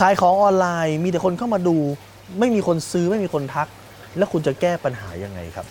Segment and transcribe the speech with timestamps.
[0.00, 1.76] ขายของออนไลน์มีแต่คนเข้ามาดู
[2.38, 3.68] ไม่มีคนซื้อไม่มีคนทัก
[4.16, 5.66] แล้วคุณจะแก้ปัญหายังไงครับ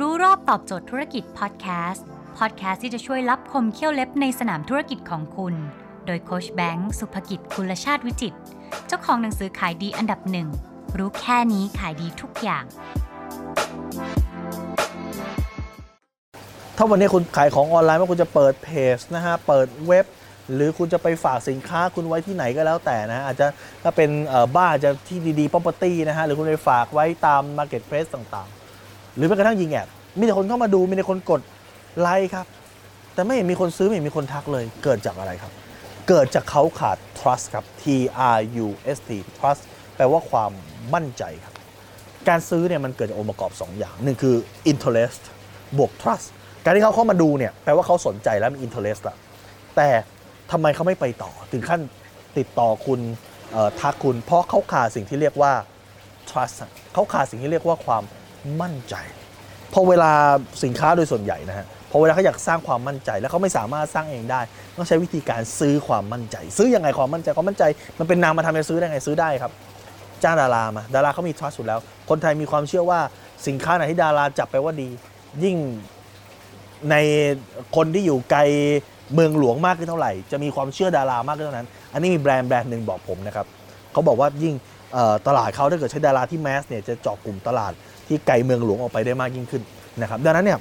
[0.00, 2.06] รู้รอบตอบโจทย์ธุรกิจพอดแคสต์
[2.38, 5.54] พอดแคสต์ที่จะช่วยรับคมเขี้ยวเล็บในสนามธุรกิจของคุณ
[6.06, 8.38] โดยโคชแบงค์สุภกิจคุลชาติวิจิตร
[8.86, 10.48] เจ้าของหนังสือขายดีอันดับหนึ่ง
[10.98, 12.64] รู้แค่นี้ขายดีทุกอย่าง
[16.76, 20.06] ถ้าวันนี้คุณขายของออนไลน์ว่าคุณจะเปิดเพจนะฮะ เปิดเว็บ
[20.54, 23.46] หรือคุณจะไปฝากสินค้าคุณไว้ที่ไหนก็แล้วแต่นะฮะอาจจะ
[23.82, 24.10] ถ้าเป็น
[24.56, 31.40] บ้านจะที่ดีๆ property นะฮะหรือคุณไปฝากไว้ตาม marketplace ต่างๆ หรือแม้กระทั่งยิงแอดมีแต่คนเข้ามาดูมีแต่คนกด
[32.00, 32.46] ไลค์ครับ
[33.14, 35.52] แต่ไม่เห็นมีคนซื้อไม่เห็นมีคนทักเลยเกิดจากอะไรครับ
[36.08, 37.84] เกิดจากเขาขาด trust ครับ T
[38.36, 39.62] R U S T trust
[39.96, 40.50] แปลว่าความ
[40.94, 41.54] มั่นใจครับ
[42.28, 44.36] การซื้อเนี่ยมันเกิดจากองค์ประกอบ 2 อย่างหนึ่งคือ
[44.70, 45.22] interest
[45.78, 46.26] บวก trust
[46.64, 49.16] การที่เขาเข้ามาดูเนี่ยแปลว่าเขาสนใจแล้วมี interest ละ
[49.76, 49.88] แต่
[50.52, 51.80] ทำไมเขาไม่ไปต่อ ถึงขั้น
[52.38, 53.00] ติดต่อคุณ
[53.80, 55.52] ทักคุณเพราะเขาขาดสิ่งที่เรียกว่า
[56.30, 56.56] trust
[56.94, 58.02] เขาขาดสิ่งที่เรียกว่าความ
[58.62, 58.94] มั่นใจ
[59.72, 60.12] พอเวลา
[60.64, 64.40] สินค้าโดยส่วนใหญ่นะฮะพอเวลาเขาอยากสร้างความมั่นใจ แล้วเขาไม่สามารถสร้างเองได้
[64.76, 67.64] ต้องใช้วิธีการซื้อความมั่นใจ ซื้อยังไงความมั่นใจความมั่นใจ
[67.98, 69.52] มันเป็นนามมาทำจะซื้อได้ไงซื้อได้ครับ
[70.22, 73.00] จ้างดารามาดาราเขามี trust อยู่แล้ว คนไทยมีความเชื่อว่า
[73.46, 74.88] สินค้าไหนที่ดาราจับไปว่าดี
[75.44, 75.56] ยิ่ง
[76.90, 76.96] ใน
[77.76, 78.40] คนที่อยู่ไกล
[79.14, 83.46] เมืองหลวงมากขึ้นเท่าไหร่ จะมีความเชื่อดารามากขึ้นเท่านั้น อันนี้มีแบรนด์แบรนด์หนึ่งบอกผมนะครับ
[83.92, 84.54] เขาบอกว่ายิ่ง
[85.26, 87.72] ตลาดเขาถ้าเกิดใช้ดาราที่แมสเนี่ยจะเจาะกลุ่มตลาด
[88.06, 89.62] ที่ไกลเมืองหลวงออกไปได้มากยิ่งขึ้น
[90.00, 90.58] นะครับดังนั้นเนี่ย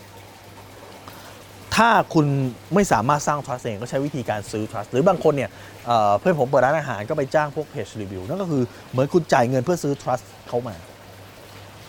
[1.75, 2.25] ถ้าคุณ
[2.73, 5.49] ไม่สามารถสร้าง trust เองก็ใช้วิธีการซื้อ trust หรือบางคนเนี่ย
[5.85, 10.75] เเพื่อนผมเปิดร้านอาหารก็ไปจ้างพวกเพจรีวิวนั่นก็คือเหมือนคุณจ่ายเงินเพื่อซื้อ trust เขามา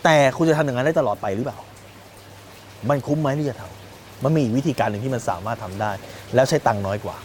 [0.03, 1.59] แต่คุณจะทำอย่างนั้นได้ตลอดไปหรือเปล่า
[2.89, 3.86] มันคุ้มไหมที่จะทำ
[4.23, 5.91] มันมีอีกวิธีการหนึ่งที่มันสามารถทำได้
[6.35, 7.17] แล้วใช้ตังค์น้อยกว่า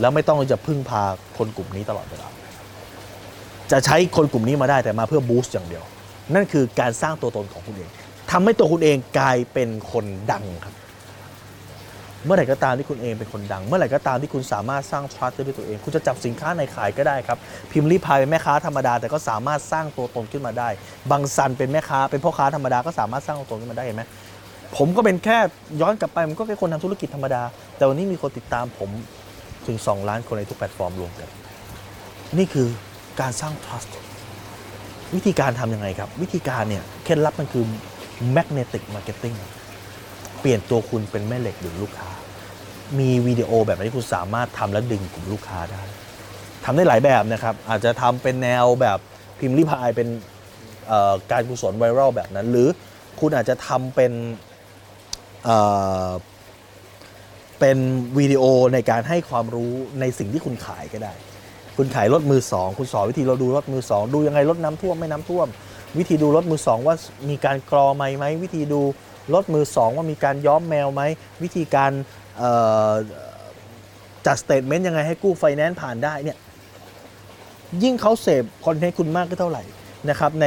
[0.00, 1.02] แล้วไม่ต้องจะพึ่งพา
[1.38, 2.28] คนกลุ่มนี้ตลอดเวลา
[3.72, 5.84] จะใช้คนกลุ่มนี้มาได้แต่มาเพื่อบูสต์อย่างเดียว
[6.34, 7.90] นั่นคือการสร้างตัวตนของคุณเอง
[8.30, 10.74] ทำให้ตัวคุณเองกลายเป็นคนดังครับ
[12.24, 17.38] เมื่อไหร่ก็ตามที่คุณเองเป็นคนดัง เมื่อไหร่ก็ตามที่คุณสามารถสร้าง trust ได้ด้วยตัวเอง คุณจะจับสินค้าในขายก็ได้ครับ
[17.72, 20.68] พิมพ์รีพายเป็นแม่ค้าธรรมดา แต่ก็สามารถสร้างตัวตนขึ้นมาได้
[21.10, 24.02] บางซันเป็นแม่ค้าเป็นพ่อค้าธรรมดาก็สามารถสร้างตัวตนขึ้นมาได้เห็นไหม
[24.76, 25.38] ผมก็เป็นแค่
[25.80, 27.42] ย้อนกลับไปผมก็แค่คนทำธุรกิจธรรมดา
[27.76, 28.90] แต่วันนี้มีคนติดตามผม
[29.66, 31.28] ถึง 2 ล้านคนในทุกแพลตฟอร์มรวมกัน
[32.38, 32.68] นี่คือ
[33.20, 33.90] การสร้าง trust
[35.14, 37.64] วิธีการทำยังไงครับ วิธีการเนี่ยเคล็ดลับมันคือ
[38.36, 39.36] magnetic marketing
[40.40, 42.10] เปลี่ยนตัวคุณเป็นแม่เหล็กดึงลูกค้า
[42.98, 45.82] มีวิดีโอแบบนี้คุณสามารถทำและดึงกลุ่มลูกค้าได้
[46.64, 48.98] ทำได้หลายแบบนะครับ อาจจะทำเป็นแนวแบบ
[49.38, 50.08] พิมพ์ริพายเป็น
[51.32, 52.68] การกุศลไวรัลแบบนั้น หรือ
[53.20, 54.12] คุณอาจจะทำเป็น
[57.60, 57.78] เป็น
[58.18, 58.44] วิดีโอ
[58.74, 61.12] ในการให้ความรู้ในสิ่งที่คุณขายก็ได้
[61.76, 65.46] คุณขายรถมือสองคุณสอนวิธีเราดูรถมือสองดูยังไงรถน้ำท่วมไม่น้ำท่วม
[65.98, 66.96] วิธีดูรถมือสองว่า
[67.30, 68.80] มีการกรอไหมไหมวิธีดู
[69.34, 71.02] รถมือสองว่ามีการย้อมแมวไหม
[71.42, 71.92] วิธีการ
[74.26, 76.36] จัด statement ยังไงให้กู้ไฟแนนซ์ผ่านได้เนี่ย
[77.82, 79.62] ยิ่งเขาเสพคอนเทนต์คุณมากขึ้นเท่าไหร่
[80.10, 80.46] นะครับใน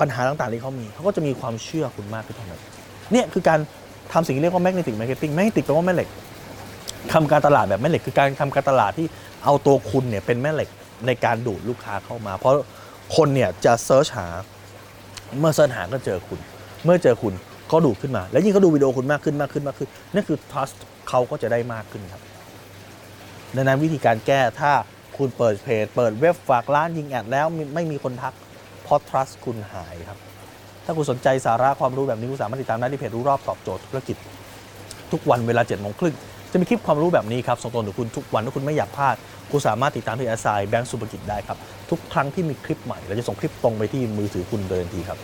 [0.00, 2.60] ปัญหาต่างๆที่เขามีเขาก็จะมีความเชื่อคุณมากขึ้นเท่านั้น
[3.12, 3.60] เนี่ยคือการ
[4.12, 6.08] ทำสิ่งที่เรียกว่า magnetic marketing magnetic แปลว่าแม่เหล็ก
[7.12, 9.06] ทำการตลาดแบบแม่เหล็ก คือการทำการตลาดที่
[9.44, 10.68] เอาตัวคุณเนี่ยเป็นแม่เหล็ก
[11.06, 12.52] ในการดูดลูกค้าเข้ามา เพราะ
[13.16, 14.26] คนเนี่ยจะเซิร์ชหา
[15.38, 16.38] เมื่อเสิร์ชหาก็เจอคุณ
[16.84, 17.34] เมื่อเจอคุณ
[17.72, 20.76] ก็ดูดขึ้นมา แล้วยิ่งเขาดูวิดีโอคุณมากขึ้นมากขึ้นมากขึ้นนั่นคือ trust
[21.08, 22.22] เขาก็จะได้มากขึ้นครับ
[23.56, 24.72] ดังนั้นวิธีการแก้ถ้า
[25.16, 28.34] คุณเปิดเพจเปิดเว็บฝากร้านยิงแอดแล้วไม่มีคนทัก
[28.82, 30.18] เพราะ trust คุณหายครับ
[30.86, 34.16] ถ้าคุณสนใจสาระความรู้แบบนี้คุณสามารถติดตามได้ที่เพจรู้รอบตอบโจทย์ธุรกิจ
[35.12, 36.14] ทุกวันเวลา7จ็ดโมงครึ่ง
[36.52, 39.14] จะมีคลิปความรู้แบบนี้ครับส่งตรงถึงคุณทุกวันถ้าคุณไม่อยากพลาด
[39.50, 41.58] คุณสามารถติดตามที่แอสไซแบงก์สุภกิจได้ครับ
[41.90, 45.18] ทุกครั้งที่มีคลิปใหม่เราจะส่งคลิปตรงไปที่มือถือคุณโดยทันทีครับ